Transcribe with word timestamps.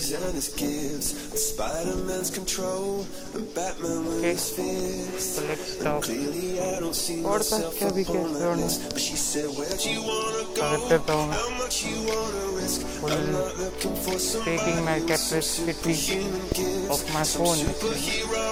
keys 0.00 0.12
and 0.12 0.34
his 0.34 0.48
gifts, 0.48 1.08
and 1.30 1.38
Spider-Man's 1.38 2.30
control, 2.30 3.06
and 3.34 3.44
Batman 3.54 4.04
with 4.06 4.18
Okay. 4.18 4.32
his 4.32 4.50
fists. 4.56 5.36
So 5.36 5.42
let's 5.48 5.72
stop. 5.76 6.02
Clearly, 6.02 6.60
I 6.60 6.80
don't 6.80 6.94
see 6.94 7.18
और 7.22 7.38
बस 7.38 7.52
myself 7.52 7.78
क्या 7.78 7.88
भी 7.96 8.04
upon 8.04 8.16
कहते 8.16 8.38
that 8.40 8.46
हो 8.46 8.54
list. 8.62 8.88
But 8.94 9.00
she 9.06 9.16
said, 9.24 9.48
Where'd 9.58 9.84
you 9.84 10.00
wanna 10.08 10.44
go? 10.44 10.62
स्वागत 10.62 10.88
करता 10.90 11.12
हूँ 11.12 11.28
मैं 11.28 11.36
How 11.42 11.50
much 11.60 11.76
you 11.84 11.96
wanna 12.08 12.44
risk? 12.60 12.80
I'm 13.10 13.32
not 13.36 13.60
looking 13.64 13.96
for 14.06 14.18
some 14.28 14.44
taking 14.48 14.84
my 14.88 14.98
capacity 15.12 15.92
human 15.92 16.48
gift. 16.60 16.90
of 16.96 17.00
my 17.14 17.24
phone 17.34 17.58
Superhero, 17.66 18.46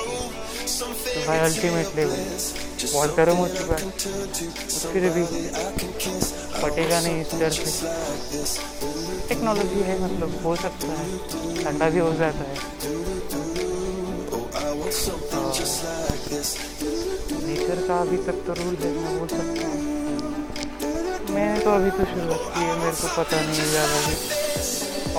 something 0.66 1.14
तो 1.14 1.26
भाई 1.26 1.38
अल्टीमेटली 1.48 2.04
बहुत 2.92 3.16
गर्म 3.16 3.36
हो 3.36 3.48
चुका 3.58 3.76
है 3.80 3.90
फिर 4.92 5.10
भी 5.16 5.24
I 5.64 5.66
can 5.80 5.92
kiss. 6.04 6.32
फटेगा 6.62 7.00
नहीं 7.00 7.20
इस 7.20 7.34
डर 7.40 7.50
से 7.50 8.42
टेक्नोलॉजी 9.29 9.81
है 9.87 9.95
मतलब 10.03 10.29
हो 10.43 10.51
सकता 10.55 10.93
है, 10.99 11.07
ठंडा 11.63 11.87
भी 11.89 11.99
हो 11.99 12.11
जाता 12.19 12.43
है. 12.49 12.55
नेचर 17.45 17.81
का 17.87 17.99
अभी 17.99 18.17
तक 18.27 18.37
तो 18.47 18.53
रूल 18.59 18.75
है 18.83 18.89
मैं 18.93 19.11
बोल 19.17 19.27
सकता 19.27 19.67
हूँ। 19.67 19.79
मैंने 21.35 21.59
तो 21.59 21.69
अभी 21.71 21.91
तो 21.91 22.05
शुरुआत 22.05 22.43
की 22.53 22.61
है, 22.61 22.73
मेरे 22.79 22.91
को 22.91 23.07
पता 23.17 23.41
नहीं 23.41 23.65
ज़्यादा 23.71 23.97
भी 24.07 24.15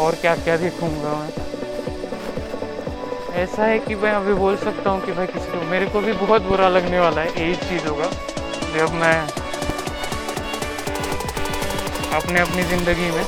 और 0.05 0.15
क्या 0.23 0.34
क्या 0.39 0.56
देखूँगा 0.65 1.12
मैं। 1.20 1.33
ऐसा 3.42 3.62
है 3.65 3.79
कि 3.79 3.95
मैं 3.97 4.12
अभी 4.12 4.34
बोल 4.41 4.56
सकता 4.65 4.91
हूँ 4.91 5.01
कि 5.05 5.12
भाई 5.12 5.27
किसी 5.27 5.48
को, 5.51 5.61
मेरे 5.67 5.87
को 5.87 6.01
भी 6.01 6.12
बहुत 6.25 6.42
बुरा 6.48 6.69
लगने 6.69 6.98
वाला 7.01 7.20
है 7.20 7.29
यही 7.41 7.55
चीज़ 7.69 7.87
होगा 7.89 8.09
जब 8.77 8.95
मैं 9.03 9.19
अपने 12.19 12.41
अपनी 12.41 12.62
ज़िंदगी 12.70 13.11
में 13.11 13.25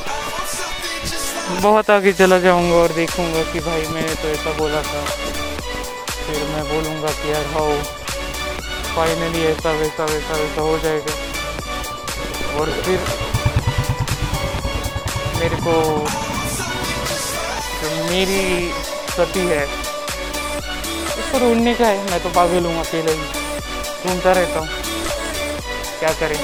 बहुत 1.63 1.91
आगे 1.91 2.13
चला 2.13 2.39
जाऊँगा 2.39 2.75
और 2.77 2.93
देखूँगा 2.93 3.43
कि 3.53 3.61
भाई 3.61 3.87
मैंने 3.89 4.15
तो 4.15 4.29
ऐसा 4.29 4.53
बोला 4.59 4.81
था। 4.83 5.01
फिर 6.23 6.45
मैं 6.49 6.63
बोलूँगा 6.69 7.09
कि 7.13 7.33
यार 7.33 7.45
हाउ 7.53 7.73
फाइनली 8.95 9.45
ऐसा 9.47 9.71
वैसा 9.73 10.05
वैसा 10.05 10.35
वैसा 10.35 10.63
हो 10.63 10.79
जाएगा। 10.79 11.15
और 12.59 12.71
फिर 12.83 12.99
मेरे 15.41 15.57
को, 15.57 15.75
जो 17.83 18.05
मेरी 18.11 18.71
सती 19.11 19.47
है 19.47 19.65
उसको 19.65 21.39
ढूँढने 21.39 21.75
का 21.75 21.87
है। 21.87 22.11
मैं 22.11 22.23
तो 22.23 22.29
पागल 22.31 22.67
हूँ 22.67 22.79
अकेले 22.81 23.13
ही। 23.13 23.25
ढूंढता 24.05 24.33
रहता 24.33 24.59
हूँ। 24.59 24.69
क्या 25.99 26.13
करें? 26.21 26.39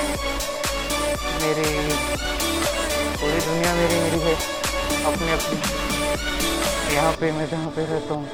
मेरी 1.43 1.69
पूरी 3.17 3.41
दुनिया 3.41 3.75
मेरी 3.75 4.01
मेरी 4.01 4.21
है। 4.21 4.58
अपनी 5.09 5.31
अपने। 5.33 5.57
यहाँ 6.95 7.13
पे 7.21 7.31
मैं 7.33 7.47
जहाँ 7.51 7.71
पे 7.77 7.85
रहता 7.87 8.15
हूँ, 8.15 8.27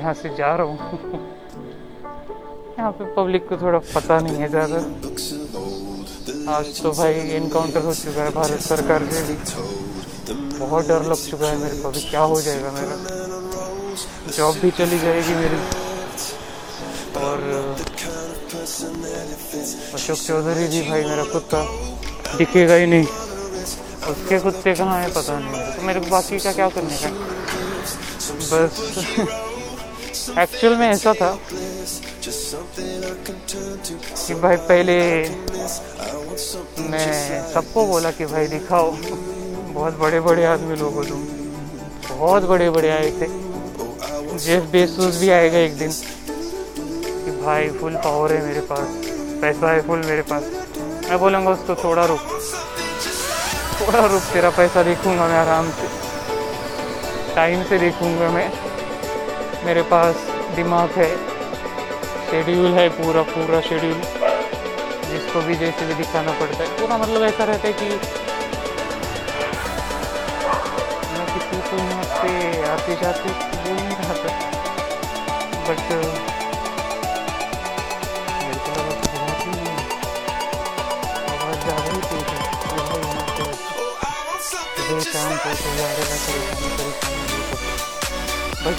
यहाँ 0.00 0.14
से 0.14 0.28
जा 0.36 0.54
रहा 0.56 0.66
हूँ। 0.66 0.78
यहाँ 2.78 2.92
पे 2.92 3.04
पब्लिक 3.14 3.48
को 3.48 3.56
थोड़ा 3.56 3.78
पता 3.78 4.18
नहीं 4.20 4.36
है 4.36 4.48
ज़्यादा। 4.48 4.78
आज 6.52 6.66
तो 6.82 6.90
भाई 6.92 7.14
इनकाउंटर 7.36 7.82
हो 7.82 7.92
चुका 7.94 8.22
है 8.22 8.30
भारत 8.32 8.60
सरकार 8.62 9.06
से 9.12 9.22
भी। 9.28 9.36
बहुत 10.58 10.88
डर 10.88 11.02
लग 11.04 11.20
चुका 11.30 11.46
है 11.46 11.56
मेरे 11.58 11.76
को 11.82 11.88
अभी 11.88 12.00
क्या 12.10 12.20
हो 12.22 12.40
जाएगा 12.40 12.70
मेरा। 12.72 12.96
जॉब 14.36 14.54
भी 14.62 14.70
चली 14.78 14.98
जाएगी 14.98 15.34
मेरी। 15.34 15.58
और, 17.20 17.38
अशोक 19.94 20.18
चौधरी 20.18 20.66
जी 20.68 20.80
भाई 20.88 21.04
मेरा 21.04 21.24
कुत्ता 21.32 21.60
दिखेगा 22.38 22.74
ही 22.74 22.86
नहीं। 22.86 23.06
उसके 24.08 24.38
कुत्ते 24.38 24.74
कहाँ 24.74 25.00
है, 25.00 25.08
पता 25.12 25.38
नहीं। 25.38 25.62
तो 25.72 25.82
मेरे 25.82 26.00
को 26.00 26.06
बाकी 26.06 26.38
का 26.38 26.52
क्या 26.52 26.68
करने 26.68 26.96
का 26.96 27.10
बस। 28.50 28.72
एक्चुअल 30.38 30.74
में 30.76 30.88
ऐसा 30.88 31.12
था 31.12 31.30
कि 34.18 34.34
भाई 34.34 34.56
पहले 34.68 34.96
मैं 36.90 37.52
सबको 37.52 37.86
बोला 37.86 38.10
कि 38.10 38.26
भाई 38.26 38.46
दिखाओ। 38.46 38.90
बहुत 38.90 39.98
बड़े 39.98 40.20
बड़े 40.20 40.44
आदमी 40.44 40.76
लोग 40.76 40.94
हो 40.94 41.04
तुम 41.04 41.26
बहुत 42.08 42.42
बड़े 42.42 42.68
बड़े 42.70 42.90
आए 42.90 43.10
थे। 43.10 43.26
जेफ 44.38 44.62
बेसूस 44.72 45.16
भी 45.20 45.28
आएगा 45.30 45.58
एक 45.58 45.76
दिन 45.78 45.90
कि 45.90 47.30
भाई 47.42 47.68
फुल 47.70 47.94
पावर 47.96 48.32
है 48.32 48.44
मेरे 48.46 48.60
पास। 48.70 48.88
पैसा 49.42 49.72
है 49.72 49.80
फुल 49.86 49.98
मेरे 50.06 50.22
पास। 50.22 50.42
मैं 51.08 51.18
बोलूँगा 51.18 51.50
उसको 51.50 51.74
थोड़ा 51.74 52.04
रुक। 52.06 52.20
थोड़ा 53.80 54.06
रुक, 54.06 54.22
तेरा 54.32 54.50
पैसा 54.50 54.82
देखूँगा 54.82 55.26
मैं 55.26 55.38
आराम 55.38 55.70
से। 55.70 55.86
टाइम 57.34 57.62
से 57.62 57.78
देखूँगा 57.78 58.28
मैं। 58.30 58.48
मेरे 59.64 59.82
पास 59.90 60.14
दिमाग 60.56 60.90
है। 60.96 61.10
शेड्यूल 62.30 62.72
है 62.74 62.88
पूरा 62.90 63.22
पूरा 63.32 63.60
शेड्यूल 63.60 64.00
जिसको 65.10 65.40
भी 65.40 65.54
जैसे 65.54 65.86
भी 65.86 65.94
दिखाना 65.94 66.32
पड़ता 66.40 66.62
है। 66.62 66.68
पूरा 66.78 66.96
मतलब 66.98 67.22
ऐसा 67.22 67.44
रहता 67.44 67.68
है 67.68 67.72
कि 67.72 67.88
मैं 71.12 71.26
किसी 71.34 71.60
को 71.68 71.76
यहाँ 71.76 72.04
आते 72.72 72.96
जाते 73.02 73.28
बोल 73.28 73.76
नहीं 73.76 73.96
रहा 73.96 74.14
था। 74.14 74.30
बट 75.68 76.35
बस 85.46 85.60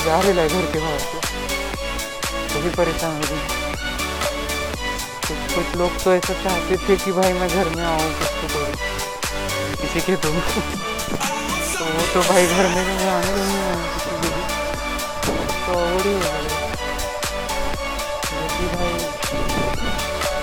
जा 0.06 0.16
रहा 0.20 0.48
घर 0.48 0.66
के 0.72 0.80
बाहर 0.80 1.04
को 1.12 1.20
तो 2.48 2.62
भी 2.62 2.70
परेशान 2.72 3.14
हो 3.14 3.28
गई 3.30 3.42
कुछ 5.54 5.76
लोग 5.78 5.96
तो 6.04 6.14
ऐसा 6.14 6.34
चाहते 6.44 6.78
थे 6.88 6.98
कि 7.04 7.12
भाई 7.12 7.32
मैं 7.34 7.48
घर 7.50 7.70
में 7.76 7.84
आऊँ 7.86 8.10
तो 8.24 8.48
करूँ 8.48 8.74
किसी 9.78 10.02
के 10.08 10.16
दो 10.18 10.34
तो 11.70 11.86
वो 11.86 12.04
तो 12.14 12.22
भाई 12.30 12.44
घर 12.48 12.68
में 12.68 12.84
मैं 12.84 13.08
आने 13.12 13.32
नहीं 13.32 13.58
आया 13.62 13.80
किसी 13.94 14.12
के 14.12 14.28
भी 14.28 14.42
तो 15.64 15.72
अवॉइड 15.74 16.06
ही 16.06 16.14
हो 16.14 16.20
गया 16.20 16.60
क्योंकि 18.28 18.64
भाई 18.76 18.94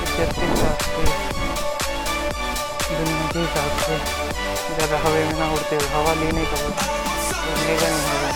इज़्ज़त 0.02 0.30
के 0.40 0.46
से 0.58 1.33
के 3.34 3.40
हिसाब 3.40 3.70
से 3.84 3.94
ज़्यादा 4.74 4.98
हवा 5.04 5.20
में 5.28 5.38
ना 5.38 5.46
उड़ते 5.52 5.76
हुए, 5.76 5.86
हवा 5.92 6.12
लेने 6.18 6.42
का 6.50 6.56
उड़ने 6.66 7.74
का 7.80 7.88
नहीं 7.94 8.04
हवा 8.10 8.28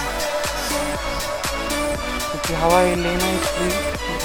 क्योंकि 2.30 2.52
हवा 2.62 2.80
लेना 3.02 3.28
फ्री 3.44 3.68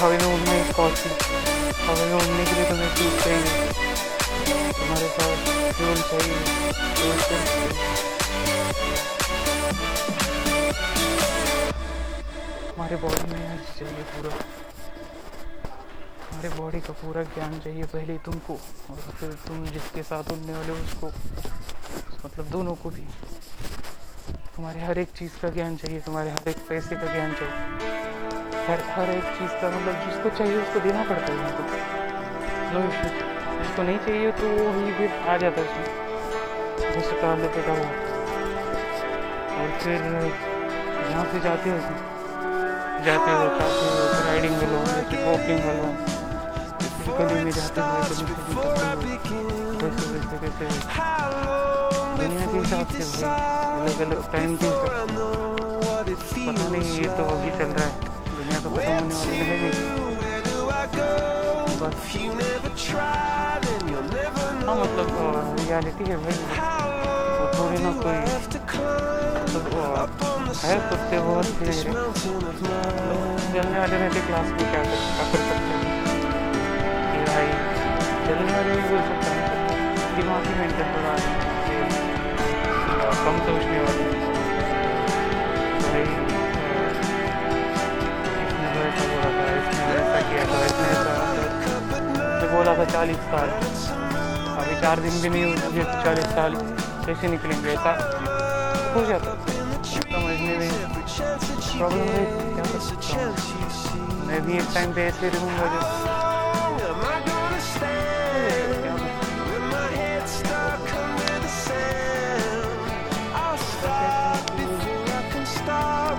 हवा 0.00 0.10
में 0.10 0.28
उड़ना 0.32 0.52
ही 0.52 0.72
कॉस्टली 0.78 1.14
हवा 1.86 2.02
में 2.10 2.14
उड़ने 2.14 2.44
के 2.44 2.52
लिए 2.56 2.66
तुम्हें 2.70 2.90
फ्यूल 2.96 3.14
चाहिए 3.22 3.52
तुम्हारे 4.80 5.08
पास 5.18 5.38
फ्यूल 5.76 5.98
चाहिए 6.10 6.38
हमारे 12.74 12.96
बॉडी 13.06 13.24
में 13.32 13.40
चाहिए 13.78 14.02
पूरा। 14.12 14.32
हमारे 16.34 16.48
बॉडी 16.48 16.78
का 16.80 16.92
पूरा 16.92 17.22
ज्ञान 17.22 17.58
चाहिए 17.58 17.84
पहले 17.84 18.14
तुमको 18.18 18.54
और 18.90 19.00
फिर 19.18 19.32
तुम 19.46 19.64
जिसके 19.66 20.02
साथ 20.02 20.30
उड़ने 20.32 20.52
वाले 20.52 20.72
उसको। 20.72 21.06
मतलब 22.24 22.46
दोनों 22.46 22.74
को 22.74 22.90
भी। 22.90 23.02
तुम्हारे 24.56 24.80
हर 24.80 24.98
एक 24.98 25.08
चीज़ 25.08 25.36
का 25.42 25.48
ज्ञान 25.48 25.76
चाहिए, 25.76 26.00
तुम्हारे 26.00 26.30
हर 26.30 26.48
एक 26.48 26.56
पैसे 26.68 26.96
का 26.96 27.12
ज्ञान 27.12 27.32
चाहिए। 27.32 27.54
हर 28.66 28.82
हर 28.90 29.10
एक 29.10 29.26
चीज़ 29.38 29.52
का 29.62 29.70
मतलब 29.70 29.94
जिसको 30.06 30.28
चाहिए 30.38 30.56
उसको 30.56 30.80
देना 30.80 31.02
पड़ता 31.02 31.32
है 31.32 31.36
उनको 31.44 31.64
जिसको 33.58 33.82
नहीं 33.82 33.98
चाहिए 33.98 34.30
तो 34.32 34.48
वो 34.48 34.64
ही 34.78 34.92
फिर 34.92 35.10
आ 35.28 35.36
जाता 35.36 35.60
है 35.60 35.66
उसमें। 35.68 35.88
जैसे 36.94 37.20
कहा 37.20 37.34
लेते 37.34 37.60
और 39.54 39.78
फिर 39.78 39.98
जहाँ 41.10 41.24
से 41.32 41.40
जाते 41.40 41.70
हो। 41.70 41.78
तुम 41.78 42.13
जाते 43.02 43.30
हो 43.30 43.44
खाते 43.58 43.84
हो 43.84 44.02
राइडिंग 44.26 44.54
में 44.58 44.68
लो 44.72 44.80
जैसे 44.86 45.16
वॉकिंग 45.24 45.60
में 45.64 45.74
लो 45.78 45.88
फिर 47.04 47.12
गली 47.18 47.40
में 47.44 47.50
जाते 47.52 47.80
हो 47.80 47.86
गली 47.94 48.14
से 48.14 48.24
भी 48.24 49.14
करते 49.14 49.34
हो। 49.34 49.42
कैसे 49.80 50.04
कैसे 50.12 50.36
कैसे? 50.42 50.66
दुनिया 52.18 52.44
के 52.46 52.56
हिसाब 52.58 52.86
से 52.94 53.02
अलग 53.24 53.98
अलग 54.06 54.20
टाइम 54.32 54.50
के 54.56 54.68
पता 56.46 56.64
नहीं, 56.68 56.92
ये 57.00 57.08
तो 57.16 57.22
अभी 57.34 57.50
चल 57.58 57.70
रहा 57.76 57.86
है। 57.86 57.92
दुनिया 58.30 58.58
तो 58.60 58.68
खत्म 58.70 58.80
होने 58.80 59.14
वाली 59.14 59.36
है 59.38 59.56
नहीं 59.60 59.82
हाँ 64.66 64.76
मतलब 64.76 65.08
रियलिटी 65.58 66.04
है 66.10 66.16
भाई। 66.24 66.36
थोड़ी 67.58 67.78
ना 67.82 67.90
कोई 68.02 68.18
हेल्प 69.54 70.86
करते 70.90 71.16
हो 71.16 71.34
और 71.34 71.48
फिर 71.58 71.74
जलने 73.54 73.78
वाले 73.78 73.98
रहते 73.98 74.20
क्लास 74.26 74.48
में 74.50 74.64
क्या 74.70 74.80
कर 74.84 74.96
सकते 75.18 75.38
हैं? 75.66 75.82
कि 77.10 77.18
भाई, 77.28 77.48
जलने 78.26 78.52
वाले 78.52 78.70
भी 78.70 78.84
बोल 78.88 79.02
सकते 79.10 79.28
हैं। 79.34 79.44
दिमागी 80.16 80.52
मेंटल 80.58 80.86
थोड़ा 80.94 81.14
कम 83.24 83.36
सोचने 83.46 83.78
वाले 83.84 84.04
इसने 88.44 88.68
तो 88.74 88.80
ऐसा 88.86 89.04
बोला 89.10 89.28
था, 89.36 89.44
इसने 89.58 89.82
तो 89.84 89.92
ऐसा 90.00 90.18
किया 90.30 90.44
था, 90.50 90.58
इसने 90.66 90.86
ऐसा 90.94 91.12
मतलब 92.26 92.50
बोला 92.56 92.72
था 92.78 92.84
चालीस 92.92 93.20
साल। 93.32 93.48
अभी 94.58 94.74
चार 94.80 94.96
दिन 95.06 95.14
भी 95.22 95.28
नहीं 95.28 95.44
हुए, 95.44 95.84
चालीस 96.04 96.28
साल 96.38 96.52
कैसे 97.06 97.26
निकलेंगे? 97.28 97.68
ऐसा 97.72 97.92
ऐसे 105.04 105.28
रहूँगा 105.28 105.66
जो 105.66 105.80
क्या 105.80 106.12
कर 106.12 106.62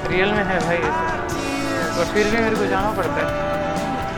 रियल 0.07 0.31
में 0.31 0.43
है 0.43 0.59
भाई 0.59 0.77
ऐसा। 0.77 1.97
पर 1.97 2.03
फिर 2.03 2.35
भी 2.35 2.37
मेरे 2.37 2.55
को 2.55 2.65
जाना 2.65 2.91
पड़ता 2.91 3.13
है। 3.13 3.55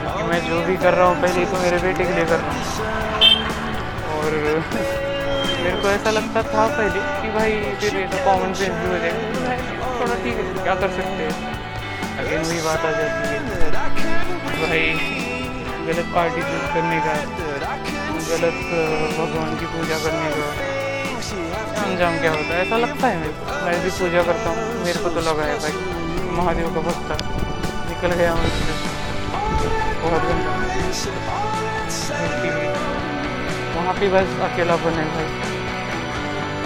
क्योंकि 0.01 0.23
मैं 0.23 0.49
जो 0.49 0.61
भी 0.67 0.77
कर 0.77 0.93
रहा 0.93 1.07
हूँ, 1.07 1.21
पहले 1.21 1.45
तो 1.45 1.57
मेरे 1.57 1.77
बेटे 1.77 2.03
के 2.03 2.13
लिए 2.13 2.25
कर 2.25 2.35
रहा 2.35 2.51
हूँ। 2.51 2.61
और 4.17 4.31
मेरे 5.63 5.81
को 5.81 5.89
ऐसा 5.89 6.11
लगता 6.11 6.41
था 6.41 6.67
पहले 6.67 7.21
कि 7.21 7.33
भाई 7.37 7.51
फिर 7.51 7.95
ये 7.99 8.07
तो 8.07 8.17
कॉमन 8.25 8.53
सेंस 8.53 8.69
भी 8.69 8.87
हो 8.87 8.97
जाएगा 8.97 9.99
थोड़ा 9.99 10.15
ठीक 10.15 10.33
है, 10.33 10.63
क्या 10.63 10.75
कर 10.75 10.89
सकते 10.89 11.23
हैं? 11.23 11.57
अगेन 12.17 12.41
वही 12.41 12.61
बात 12.61 12.85
आ 12.85 12.91
जाती 12.91 13.27
है। 13.29 13.39
भाई, 14.69 14.89
गलत 15.87 16.05
पार्टी 16.15 16.41
चूज़ 16.41 16.73
करने 16.73 16.99
का। 16.99 17.46
गलत 18.29 18.57
भगवान 19.17 19.51
की 19.59 19.65
पूजा 19.73 19.97
करने 20.03 20.29
का। 20.37 20.47
अंजाम 21.83 22.17
क्या 22.21 22.31
होता 22.31 22.51
है? 22.53 22.61
ऐसा 22.61 22.77
लगता 22.77 23.07
है 23.07 23.15
मेरे 23.19 23.33
को। 23.33 23.41
मैं 23.65 23.75
भी 23.83 23.89
पूजा 23.99 24.21
करता 24.29 24.49
हूँ। 24.49 24.63
मेरे 24.83 24.99
को 25.03 25.09
तो 25.09 25.21
लगा 25.27 25.45
है 25.49 25.55
भाई, 25.59 25.75
महादेव 26.37 26.67
का 26.75 26.81
भक्त 26.87 27.09
निकल 27.89 28.11
गया 28.19 28.33
मुझसे 28.35 28.73
बहुत 30.01 30.21
गंदा। 30.27 30.51
वहाँ 33.75 33.93
पे 33.99 34.09
बस 34.09 34.29
अकेलापन 34.45 34.99
है 34.99 35.07
भाई। 35.15 35.29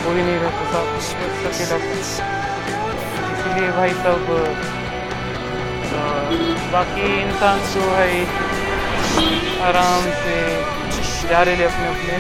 कोई 0.04 0.22
नहीं 0.22 0.40
रहता 0.44 0.64
था। 0.74 0.82
बस 0.92 1.08
अकेलापन। 1.52 1.98
इसीलिए 3.32 3.72
भाई 3.72 3.92
सब 4.04 4.22
बाकी 6.74 7.08
इंसान 7.22 7.58
जो 7.72 7.82
है, 7.94 8.10
आराम 9.62 10.04
से 10.22 10.36
जा 11.30 11.42
रहे 11.44 11.56
थे 11.58 11.64
अपने 11.66 11.86
अपने। 11.88 12.16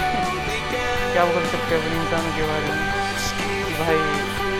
क्या 1.13 1.23
कर 1.27 1.43
सकते 1.51 1.69
हैं 1.71 1.79
अपने 1.81 1.95
इंसानों 2.01 2.31
के 2.35 2.43
बारे 2.49 2.67
में? 2.67 2.79
भाई, 3.79 4.01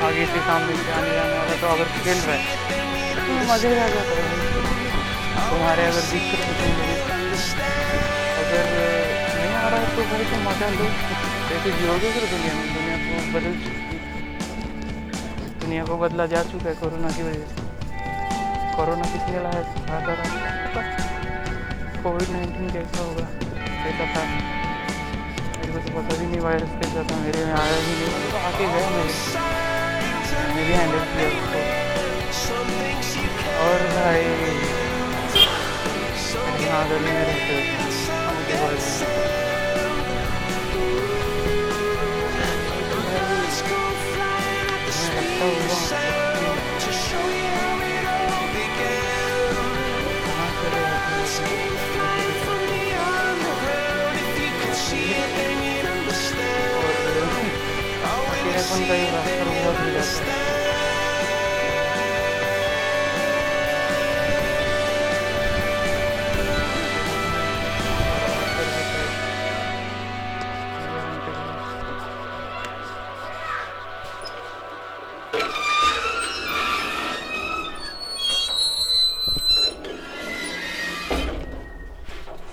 आगे 0.02 0.24
से 0.26 0.40
सामने 0.46 0.76
से 0.78 0.92
आने 0.92 1.12
जाने 1.16 1.36
वाला 1.38 1.56
तो 1.62 1.68
अगर 1.68 1.88
खेल 1.98 2.20
रहा 2.28 2.36
है 2.36 2.44
तो 3.16 3.32
मज़े 3.50 3.70
आ 3.80 3.88
जाता 3.90 4.14
है 4.18 4.24
तुम्हारे 5.50 5.84
अगर 5.86 6.04
दिक्कत 6.12 6.42
कुछ 6.48 6.60
नहीं 6.62 6.96
अगर 8.42 8.66
नहीं 9.36 9.54
आ 9.54 9.68
रहा 9.68 9.80
है 9.80 9.88
तो 9.96 10.02
भाई 10.12 10.24
तो 10.32 10.38
मज़ा 10.46 10.68
लो 10.78 10.88
कैसे 11.50 11.70
जियोगे 11.78 12.10
फिर 12.16 12.26
दुनिया 12.32 12.54
में, 12.56 12.66
दुनिया 12.74 12.96
को 13.04 13.14
बदल 13.36 13.54
चुकी 13.64 13.82
है। 13.82 13.98
दुनिया 15.62 15.84
को 15.86 15.98
बदला 15.98 16.26
जा 16.34 16.42
चुका 16.52 16.68
है 16.70 16.76
कोरोना 16.82 17.10
की 17.18 17.24
वजह 17.24 17.46
से। 17.52 17.58
कोरोना 18.76 19.06
किसने 19.14 19.40
लाया 19.44 19.62
रहा 20.18 20.34
कोविड 22.04 22.28
नाइन्टीन 22.30 22.68
कैसा 22.70 23.00
होगा। 23.04 23.26
कैसा 23.84 24.06
था। 24.14 24.24
मेरे 25.58 25.72
को 25.74 25.80
तो 25.80 25.90
पता 25.98 26.14
भी 26.20 26.26
नहीं 26.26 26.42
वायरस 26.42 26.72
कैसा 26.82 27.02
था, 27.10 27.16
मेरे 27.24 27.40
में 27.46 27.54
आया 27.54 27.78
भी 27.86 27.94
नहीं। 28.00 28.10
मतलब 28.16 28.36
आके 28.50 28.66
गया 28.74 28.88
मेरे 28.98 29.14
मैंने 30.44 30.64
भी 30.68 30.74
हैंडल 30.74 31.04
किया 31.12 31.28
उसको। 31.38 31.60
और 33.64 33.80
भाई 33.96 34.24
यहाँ 36.64 36.84
गली 36.90 37.12
में 37.12 37.24
रहते 37.26 37.52
होते 37.56 37.74
मुझे 38.34 38.56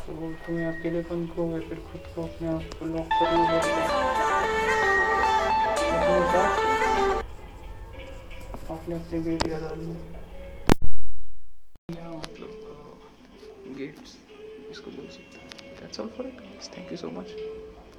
तो 0.09 0.31
तुम्हें 0.47 0.67
अकेलेपन 0.67 1.27
को 1.27 1.51
फिर 1.61 1.79
खुद 1.91 2.01
को 2.15 2.23
अपने 2.23 2.49
आप 2.49 2.79
को 2.79 2.87
लॉक 2.87 3.07
करना 3.13 3.45
पड़ता 3.51 4.23
है 4.23 4.28
bulacak. 6.09 6.51
Atletli 8.71 9.27
bir 9.27 9.51
yaralı. 9.51 9.97
Gifts. 13.79 14.17
That's 15.81 16.01
all 16.01 16.09
for 16.09 16.25
it 16.25 16.39
guys. 16.39 16.69
Thank 16.75 16.91
you 16.91 16.97
so 16.97 17.11
much. 17.11 17.58